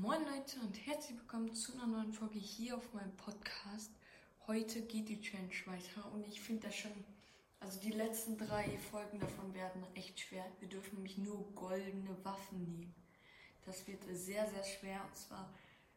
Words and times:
Moin 0.00 0.24
Leute 0.24 0.58
und 0.60 0.86
herzlich 0.86 1.18
willkommen 1.18 1.52
zu 1.54 1.74
einer 1.74 1.86
neuen 1.86 2.14
Folge 2.14 2.38
hier 2.38 2.78
auf 2.78 2.94
meinem 2.94 3.14
Podcast. 3.16 3.90
Heute 4.46 4.80
geht 4.80 5.10
die 5.10 5.20
Challenge 5.20 5.52
weiter 5.66 6.10
und 6.14 6.26
ich 6.26 6.40
finde 6.40 6.68
das 6.68 6.76
schon, 6.76 6.92
also 7.60 7.78
die 7.78 7.90
letzten 7.90 8.38
drei 8.38 8.78
Folgen 8.90 9.20
davon 9.20 9.52
werden 9.54 9.84
echt 9.94 10.18
schwer. 10.18 10.46
Wir 10.60 10.68
dürfen 10.68 10.94
nämlich 10.94 11.18
nur 11.18 11.44
goldene 11.54 12.16
Waffen 12.24 12.64
nehmen. 12.64 12.94
Das 13.66 13.86
wird 13.86 14.02
sehr, 14.04 14.48
sehr 14.48 14.64
schwer 14.64 15.04
und 15.04 15.14
zwar, 15.14 15.52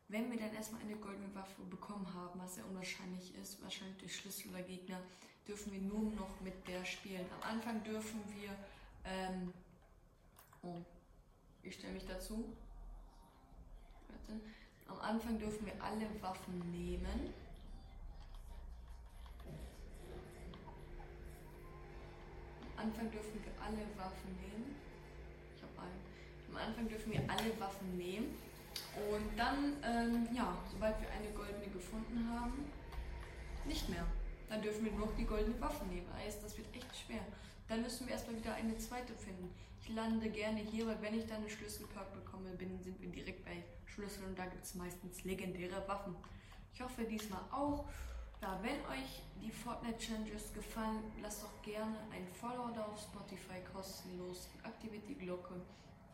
wenn 0.10 0.30
wir 0.30 0.40
dann 0.40 0.54
erstmal 0.54 0.82
eine 0.82 0.98
goldene 0.98 1.34
Waffe 1.34 1.62
bekommen 1.64 2.14
haben, 2.14 2.38
was 2.42 2.56
sehr 2.56 2.66
unwahrscheinlich 2.68 3.34
ist, 3.36 3.62
wahrscheinlich 3.64 3.98
durch 3.98 4.18
Schlüssel 4.18 4.50
oder 4.50 4.64
Gegner, 4.64 5.00
dürfen 5.48 5.72
wir 5.72 5.82
nur 5.82 6.12
noch 6.12 6.42
mit 6.42 6.68
der 6.68 6.84
spielen. 6.84 7.26
Am 7.42 7.50
Anfang 7.50 7.82
dürfen 7.86 8.20
wir, 8.36 8.50
ähm, 9.06 9.54
oh, 10.64 10.82
ich 11.64 11.76
stelle 11.76 11.94
mich 11.94 12.06
dazu. 12.06 12.54
Warte. 14.16 14.40
Am 14.88 15.00
Anfang 15.02 15.38
dürfen 15.40 15.66
wir 15.66 15.74
alle 15.84 16.08
Waffen 16.22 16.72
nehmen. 16.72 17.34
Am 22.78 22.88
Anfang 22.88 23.12
dürfen 23.12 23.44
wir 23.44 23.52
alle 23.64 23.86
Waffen 23.98 24.36
nehmen. 24.42 24.76
Ich 25.56 25.64
habe 25.64 25.82
einen. 25.82 26.00
Am 26.50 26.68
Anfang 26.68 26.88
dürfen 26.88 27.12
wir 27.12 27.22
alle 27.28 27.60
Waffen 27.60 27.98
nehmen. 27.98 28.38
Und 29.12 29.38
dann, 29.38 29.76
ähm, 29.84 30.28
ja, 30.34 30.58
sobald 30.72 31.00
wir 31.02 31.10
eine 31.10 31.30
goldene 31.32 31.68
gefunden 31.68 32.30
haben, 32.30 32.72
nicht 33.66 33.90
mehr. 33.90 34.06
Dann 34.48 34.62
dürfen 34.62 34.86
wir 34.86 34.92
nur 34.92 35.08
noch 35.08 35.16
die 35.16 35.26
goldene 35.26 35.60
Waffe 35.60 35.86
nehmen. 35.86 36.08
Das 36.42 36.58
wird. 36.58 36.75
Dann 37.68 37.82
müssen 37.82 38.06
wir 38.06 38.14
erstmal 38.14 38.38
wieder 38.38 38.54
eine 38.54 38.78
zweite 38.78 39.14
finden. 39.14 39.50
Ich 39.82 39.90
lande 39.90 40.30
gerne 40.30 40.60
hier, 40.60 40.88
weil 40.88 41.02
wenn 41.02 41.18
ich 41.18 41.26
dann 41.26 41.38
einen 41.38 41.50
Schlüsselperk 41.50 42.14
bekomme, 42.14 42.52
bin, 42.52 42.82
sind 42.82 43.00
wir 43.02 43.10
direkt 43.10 43.44
bei 43.46 43.64
Schlüssel 43.86 44.26
und 44.26 44.38
da 44.38 44.46
gibt 44.46 44.64
es 44.64 44.76
meistens 44.76 45.24
legendäre 45.24 45.88
Waffen. 45.88 46.16
Ich 46.74 46.82
hoffe 46.82 47.04
diesmal 47.04 47.42
auch. 47.52 47.86
Ja, 48.42 48.60
wenn 48.62 48.80
euch 48.92 49.24
die 49.42 49.50
Fortnite 49.50 49.98
Challenges 49.98 50.54
gefallen, 50.54 51.04
lasst 51.22 51.44
doch 51.44 51.62
gerne 51.62 51.98
ein 52.12 52.28
Follow 52.28 52.70
da 52.76 52.84
auf 52.84 53.02
Spotify 53.02 53.62
kostenlos 53.74 54.50
und 54.54 54.66
aktiviert 54.66 55.08
die 55.08 55.16
Glocke, 55.16 55.56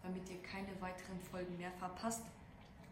damit 0.03 0.29
ihr 0.29 0.41
keine 0.43 0.79
weiteren 0.79 1.19
Folgen 1.19 1.57
mehr 1.57 1.71
verpasst. 1.73 2.23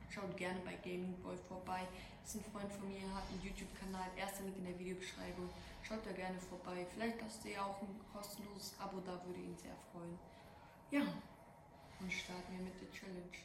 Schaut 0.10 0.36
gerne 0.38 0.60
bei 0.62 0.74
Gaming 0.78 1.16
Boy 1.22 1.38
vorbei. 1.38 1.88
Ist 2.24 2.36
ein 2.36 2.44
Freund 2.52 2.72
von 2.74 2.88
mir, 2.90 3.02
hat 3.14 3.30
einen 3.30 3.44
YouTube-Kanal. 3.44 4.10
Erster 4.18 4.44
Link 4.44 4.58
in 4.58 4.66
der 4.66 4.80
Videobeschreibung. 4.80 5.50
Schaut 5.84 6.04
da 6.06 6.12
gerne 6.12 6.40
vorbei. 6.40 6.86
Vielleicht 6.94 7.22
lasst 7.22 7.46
ihr 7.46 7.64
auch 7.64 7.82
ein 7.82 8.00
kostenloses 8.12 8.74
Abo 8.80 9.00
da, 9.02 9.24
würde 9.26 9.40
ihn 9.40 9.56
sehr 9.58 9.76
freuen. 9.92 10.18
Ja, 10.90 11.02
und 12.00 12.12
starten 12.12 12.58
wir 12.58 12.64
mit 12.64 12.82
der 12.82 12.92
Challenge. 12.92 13.38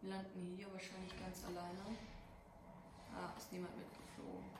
Wir 0.00 0.10
landen 0.10 0.54
hier 0.56 0.72
wahrscheinlich 0.72 1.12
ganz 1.20 1.44
alleine. 1.44 1.96
Ah, 3.14 3.32
ist 3.36 3.52
niemand 3.52 3.76
mitgeflogen. 3.76 4.50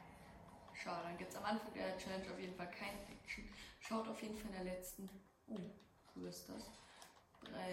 Schade, 0.72 1.02
dann 1.02 1.18
gibt 1.18 1.30
es 1.30 1.36
am 1.36 1.44
Anfang 1.44 1.72
der 1.74 1.98
Challenge 1.98 2.30
auf 2.30 2.38
jeden 2.38 2.54
Fall 2.54 2.70
kein 2.70 2.94
Action. 3.10 3.48
Schaut 3.80 4.06
auf 4.06 4.22
jeden 4.22 4.36
Fall 4.36 4.50
in 4.50 4.64
der 4.64 4.74
letzten. 4.74 5.10
Oh, 5.48 5.58
cool 6.14 6.28
ist 6.28 6.48
das. 6.48 6.70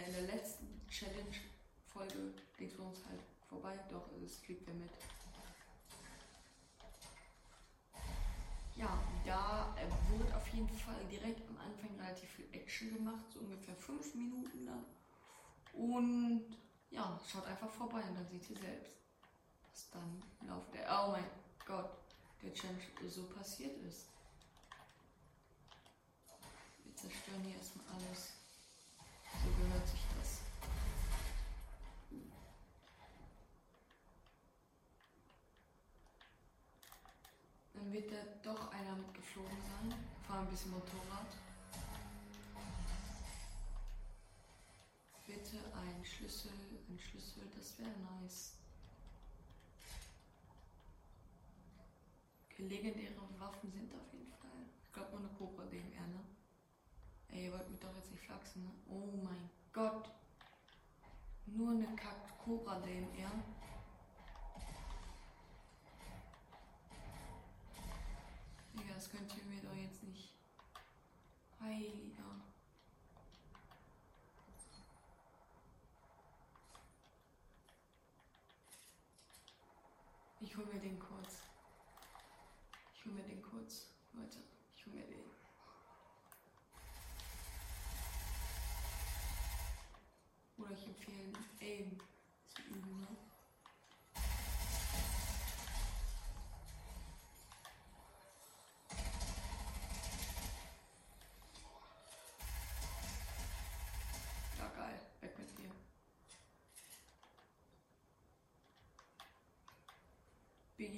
In 0.08 0.14
der 0.14 0.36
letzten 0.36 0.88
Challenge-Folge 0.88 2.34
wir 2.58 2.80
uns 2.80 3.06
halt 3.06 3.22
vorbei. 3.56 3.80
Doch, 3.90 4.08
es 4.24 4.38
fliegt 4.38 4.68
wer 4.68 4.74
mit. 4.74 4.92
Ja, 8.76 9.00
da 9.26 9.74
äh, 9.78 9.88
wurde 10.12 10.36
auf 10.36 10.48
jeden 10.50 10.70
Fall 10.70 11.00
direkt 11.10 11.48
am 11.50 11.58
Anfang 11.58 11.98
relativ 11.98 12.30
viel 12.30 12.48
Action 12.52 12.94
gemacht, 12.94 13.24
so 13.34 13.40
ungefähr 13.40 13.76
fünf 13.76 14.14
Minuten 14.16 14.66
lang. 14.66 14.86
Und 15.74 16.58
ja, 16.92 17.20
schaut 17.26 17.46
einfach 17.46 17.70
vorbei 17.70 18.02
und 18.02 18.16
dann 18.16 18.28
seht 18.28 18.50
ihr 18.50 18.58
selbst, 18.58 18.98
was 19.72 19.90
dann 19.92 20.22
im 20.42 20.50
Laufe 20.50 20.72
der, 20.74 20.86
oh 20.90 21.12
mein 21.12 21.26
Gott, 21.66 21.90
der 22.42 22.54
Challenge 22.54 22.82
so 23.08 23.24
passiert 23.28 23.78
ist. 23.84 24.08
Wir 26.84 26.96
zerstören 26.96 27.42
hier 27.44 27.56
erstmal 27.56 27.86
alles. 27.96 28.34
So 29.42 29.64
gehört 29.64 29.88
sich 29.88 30.02
das. 30.20 30.46
Dann 37.76 37.85
wird 37.96 38.12
da 38.12 38.18
doch 38.44 38.72
einer 38.74 38.96
mitgeflogen 38.98 39.58
sein. 39.62 39.94
Fahr 40.28 40.42
ein 40.42 40.50
bisschen 40.50 40.72
Motorrad. 40.72 41.32
Bitte 45.26 45.58
ein 45.74 46.04
Schlüssel, 46.04 46.52
ein 46.90 47.00
Schlüssel, 47.00 47.44
das 47.56 47.80
wäre 47.80 47.90
nice. 48.22 48.56
Legendäre 52.58 53.14
Waffen 53.38 53.72
sind 53.72 53.94
auf 53.94 54.12
jeden 54.14 54.32
Fall. 54.34 54.66
Ich 54.84 54.92
glaube 54.92 55.12
nur 55.12 55.20
eine 55.20 55.30
Cobra 55.30 55.66
DMR, 55.66 56.08
ne? 56.08 56.20
Ey, 57.30 57.46
ihr 57.46 57.52
wollt 57.54 57.70
mich 57.70 57.80
doch 57.80 57.96
jetzt 57.96 58.12
nicht 58.12 58.24
flachsen, 58.24 58.64
ne? 58.64 58.72
Oh 58.88 59.18
mein 59.24 59.50
Gott. 59.72 60.10
Nur 61.46 61.72
eine 61.72 61.96
Kack 61.96 62.38
Cobra 62.44 62.80
DMR. 62.80 63.32
Digga, 68.78 68.94
das 68.94 69.05
könnt 69.16 69.38
ihr 69.38 69.46
mir 69.46 69.62
doch 69.62 69.76
jetzt 69.76 70.04
nicht. 70.04 70.34
Heiliger. 71.62 72.24
Ich 80.42 80.58
hol 80.58 80.66
mir 80.66 80.80
den 80.80 81.00
kurz. 81.00 81.44
Ich 82.94 83.06
hol 83.06 83.14
mir 83.14 83.24
den 83.24 83.42
kurz. 83.42 83.88
Leute, 84.14 84.40
ich 84.76 84.86
hol 84.86 84.94
mir 84.94 85.06
den. 85.06 85.24
Oder 90.58 90.72
ich 90.72 90.86
empfehle 90.88 91.34
Aim 91.62 91.98
zu 92.48 92.62
üben, 92.64 93.00
ne? 93.00 93.25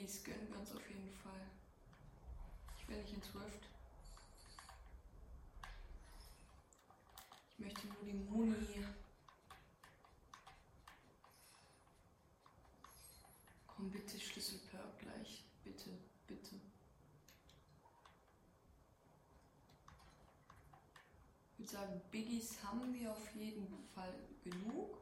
Biggies 0.07 0.23
gönnen 0.23 0.47
wir 0.50 0.59
uns 0.59 0.72
auf 0.72 0.90
jeden 0.90 1.12
Fall. 1.16 1.41
Ich 2.78 2.88
will 2.88 3.01
nicht 3.01 3.13
ins 3.13 3.35
Rift. 3.35 3.68
Ich 7.50 7.59
möchte 7.59 7.88
nur 7.88 8.03
die 8.06 8.13
Muni. 8.13 8.85
Komm 13.67 13.91
bitte, 13.91 14.17
Schlüsselperk 14.17 14.97
gleich. 15.00 15.44
Bitte, 15.66 15.90
bitte. 16.25 16.56
Ich 21.51 21.59
würde 21.59 21.72
sagen, 21.72 22.01
Biggies 22.12 22.63
haben 22.63 22.94
wir 22.94 23.12
auf 23.12 23.35
jeden 23.35 23.67
Fall 23.94 24.13
genug. 24.41 25.00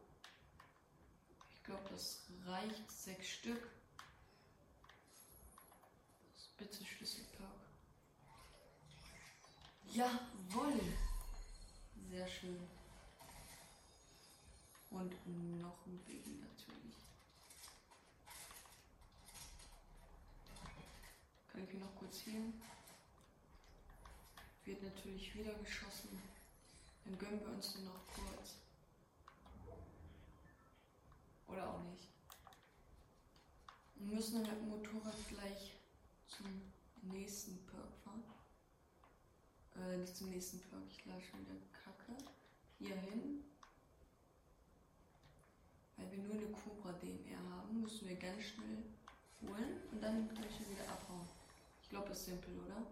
Ich 1.51 1.61
glaube, 1.63 1.87
das 1.91 2.25
reicht. 2.47 2.89
Sechs 2.89 3.27
Stück. 3.27 3.69
Bitte 6.57 6.85
Schlüsselperk. 6.85 7.49
Jawohl! 9.91 10.81
Sehr 12.09 12.27
schön. 12.27 12.67
Und 14.89 15.11
noch 15.59 15.85
ein 15.85 15.97
Baby 16.05 16.39
natürlich. 16.41 16.95
Kann 21.51 21.63
ich 21.63 21.71
hier 21.71 21.79
noch 21.79 21.95
kurz 21.95 22.25
healen? 22.25 22.61
Wird 24.63 24.81
natürlich 24.81 25.35
wieder 25.35 25.53
geschossen. 25.55 26.21
Dann 27.03 27.17
gönnen 27.17 27.41
wir 27.41 27.49
uns 27.49 27.73
den 27.73 27.85
noch 27.85 28.01
kurz. 28.07 28.55
Oder 31.47 31.69
auch 31.69 31.81
nicht. 31.83 32.07
Wir 33.95 34.15
müssen 34.15 34.43
dann 34.43 34.51
mit 34.51 34.61
dem 34.61 34.69
Motorrad 34.69 35.15
gleich 35.29 35.73
zum 36.27 36.71
nächsten 37.01 37.57
Perk 37.65 37.91
fahren. 38.03 38.23
Äh, 39.75 39.97
nicht 39.97 40.15
zum 40.15 40.29
nächsten 40.29 40.59
Perk, 40.59 40.83
ich 40.89 41.05
lade 41.05 41.21
schon 41.21 41.41
wieder 41.41 41.55
Kacke. 41.71 42.13
Hier 42.79 42.95
hin. 42.95 43.43
Weil 45.97 46.11
wir 46.11 46.19
nur 46.19 46.33
eine 46.33 46.51
Cobra 46.51 46.91
DMR 46.93 47.49
haben, 47.49 47.81
müssen 47.81 48.07
wir 48.07 48.15
ganz 48.15 48.43
schnell 48.43 48.83
holen 49.41 49.81
und 49.91 50.01
dann 50.01 50.27
kann 50.33 50.43
ich 50.43 50.69
wieder 50.69 50.89
abhauen. 50.91 51.27
Ich 51.81 51.89
glaube, 51.89 52.11
ist 52.11 52.25
simpel, 52.25 52.59
oder? 52.59 52.85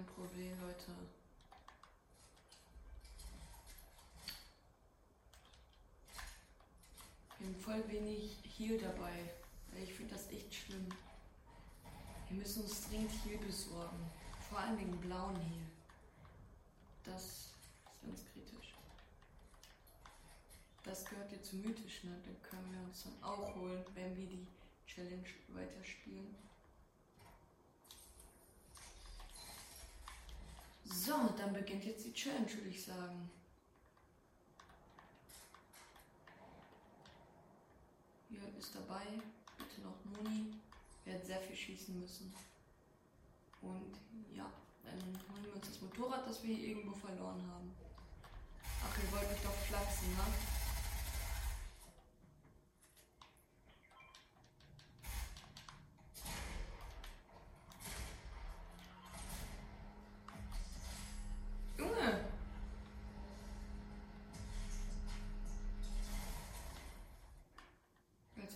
Okay, 0.00 0.52
Leute. 0.60 0.92
Wir 7.38 7.46
haben 7.46 7.56
voll 7.56 7.88
wenig 7.88 8.38
hier 8.42 8.80
dabei. 8.80 9.30
Ich 9.82 9.92
finde 9.92 10.14
das 10.14 10.30
echt 10.30 10.54
schlimm. 10.54 10.86
Wir 12.28 12.38
müssen 12.38 12.62
uns 12.62 12.88
dringend 12.88 13.10
hier 13.24 13.38
besorgen. 13.38 13.98
Vor 14.48 14.60
allem 14.60 14.78
wegen 14.78 14.98
blauen 14.98 15.36
hier. 15.36 15.66
Das 17.04 17.24
ist 17.24 17.54
ganz 18.02 18.24
kritisch. 18.32 18.74
Das 20.84 21.04
gehört 21.04 21.32
jetzt 21.32 21.50
zu 21.50 21.56
mythisch, 21.56 22.04
ne? 22.04 22.16
Den 22.24 22.42
können 22.42 22.72
wir 22.72 22.80
uns 22.80 23.04
dann 23.04 23.22
auch 23.22 23.54
holen, 23.56 23.84
wenn 23.94 24.16
wir 24.16 24.26
die 24.26 24.46
Challenge 24.86 25.28
weiterspielen. 25.48 26.34
So, 30.92 31.30
dann 31.38 31.54
beginnt 31.54 31.84
jetzt 31.84 32.04
die 32.04 32.12
Challenge, 32.12 32.52
würde 32.52 32.68
ich 32.68 32.84
sagen. 32.84 33.30
Hier 38.28 38.40
ist 38.58 38.74
dabei, 38.74 39.06
bitte 39.56 39.80
noch 39.80 39.96
Moni. 40.04 40.52
Wird 41.04 41.24
sehr 41.24 41.40
viel 41.40 41.56
schießen 41.56 41.98
müssen. 41.98 42.32
Und 43.62 43.96
ja, 44.34 44.52
dann 44.84 44.98
holen 45.00 45.44
wir 45.44 45.54
uns 45.54 45.66
das 45.66 45.80
Motorrad, 45.80 46.26
das 46.26 46.42
wir 46.42 46.54
hier 46.54 46.68
irgendwo 46.68 46.94
verloren 46.94 47.42
haben. 47.50 47.74
Ach, 48.62 48.98
ihr 49.02 49.12
wollt 49.12 49.30
mich 49.30 49.40
doch 49.40 49.54
flachsen, 49.54 50.08
ne? 50.10 50.51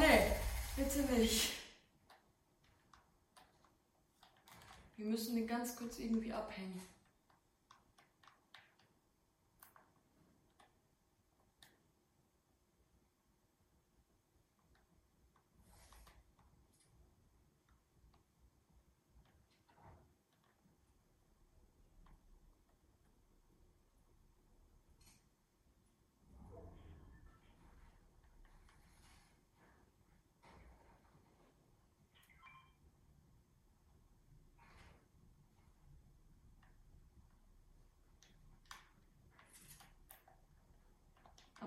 nee. 0.00 0.32
Bitte 0.76 1.02
nicht. 1.12 1.52
Wir 4.96 5.06
müssen 5.06 5.36
den 5.36 5.46
ganz 5.46 5.76
kurz 5.76 5.98
irgendwie 5.98 6.32
abhängen. 6.32 6.80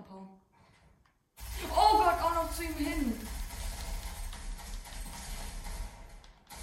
abhauen. 0.04 0.28
Oh 1.70 1.98
Gott, 1.98 2.22
auch 2.22 2.34
noch 2.34 2.43
zu 2.54 2.62
ihm 2.62 2.74
hin. 2.74 3.28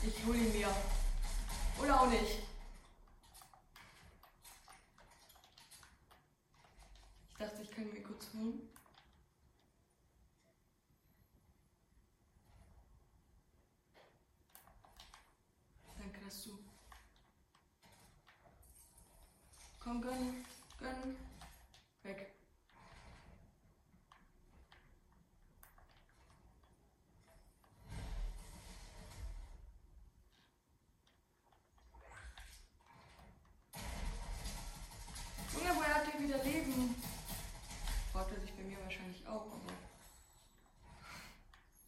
Ich 0.03 0.25
hole 0.25 0.38
ihn 0.38 0.53
mir. 0.53 0.69
Oder 1.79 2.01
auch 2.01 2.09
nicht. 2.09 2.43
Ich 7.29 7.38
dachte, 7.38 7.61
ich 7.61 7.71
kann 7.71 7.91
mir 7.91 8.03
kurz 8.03 8.27
holen. 8.33 8.69
Danke, 15.97 16.21
dass 16.25 16.43
du. 16.43 16.57
Komm, 19.79 20.01
gönn. 20.01 20.45
Weg. 22.03 22.31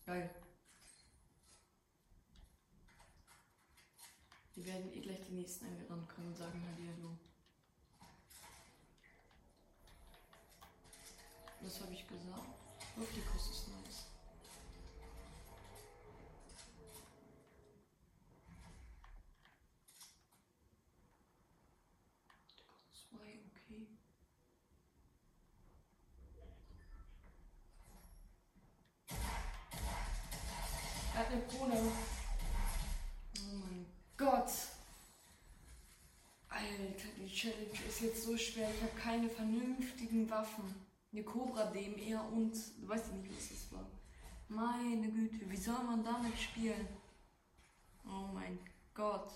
Geil. 0.05 0.29
Die 4.55 4.65
werden 4.65 4.91
eh 4.93 4.99
gleich 4.99 5.21
die 5.25 5.31
nächsten 5.43 5.65
angerannt 5.65 6.07
kommen 6.07 6.27
und 6.29 6.37
sagen 6.37 6.63
Hallihallo. 6.71 7.17
Was 11.59 11.81
habe 11.81 11.91
ich 11.91 12.07
gesagt? 12.07 12.39
Luftikus 12.95 13.49
ist 13.49 13.67
nice. 13.67 14.05
Zwei, 22.93 23.39
okay. 23.51 23.87
eine 31.13 31.41
Krone. 31.47 31.91
Oh 33.39 33.57
mein 33.67 33.85
Gott. 34.15 34.49
Alter, 36.63 37.09
die 37.17 37.27
Challenge 37.27 37.85
ist 37.87 38.01
jetzt 38.01 38.23
so 38.23 38.37
schwer. 38.37 38.69
Ich 38.73 38.81
habe 38.81 38.99
keine 38.99 39.29
vernünftigen 39.29 40.29
Waffen. 40.29 40.63
Eine 41.11 41.23
Cobra 41.23 41.73
eher 41.73 42.23
und 42.31 42.53
du 42.53 42.87
weißt 42.87 43.07
ja 43.09 43.15
nicht, 43.17 43.35
was 43.35 43.49
das 43.49 43.71
war. 43.71 43.85
Meine 44.47 45.09
Güte, 45.11 45.49
wie 45.49 45.57
soll 45.57 45.83
man 45.83 46.03
damit 46.03 46.37
spielen? 46.39 46.87
Oh 48.05 48.27
mein 48.33 48.59
Gott. 48.93 49.31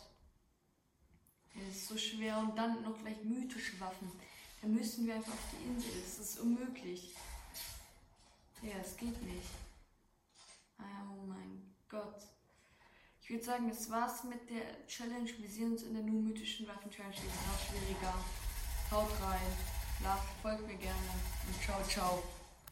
Es 1.55 1.75
ist 1.75 1.87
so 1.87 1.97
schwer 1.97 2.37
und 2.39 2.55
dann 2.55 2.81
noch 2.83 2.97
gleich 2.99 3.23
mythische 3.23 3.79
Waffen. 3.79 4.11
Da 4.61 4.67
müssen 4.67 5.05
wir 5.05 5.15
einfach 5.15 5.33
auf 5.33 5.53
die 5.53 5.67
Insel. 5.67 6.01
Das 6.01 6.19
ist 6.19 6.39
unmöglich. 6.39 7.15
Ja, 8.61 8.75
es 8.81 8.95
geht 8.95 9.21
nicht. 9.23 9.51
Oh 10.79 11.25
mein 11.27 11.75
Gott. 11.89 12.36
Ich 13.27 13.33
würde 13.33 13.43
sagen, 13.43 13.67
das 13.67 13.91
war's 13.91 14.23
mit 14.23 14.49
der 14.49 14.87
Challenge. 14.87 15.29
Wir 15.37 15.49
sehen 15.49 15.73
uns 15.73 15.83
in 15.83 15.93
der 15.93 16.01
nur 16.01 16.21
mythischen 16.21 16.65
Waffen-Challenge. 16.65 17.13
Die 17.13 17.27
ist 17.27 17.45
noch 17.45 17.59
schwieriger. 17.59 18.13
Haut 18.89 19.11
rein, 19.21 19.51
lasst, 20.01 20.29
folgt 20.41 20.65
mir 20.65 20.77
gerne 20.77 21.11
und 21.45 21.61
ciao, 21.61 21.83
ciao. 21.83 22.23